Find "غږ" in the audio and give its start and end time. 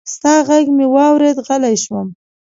0.47-0.65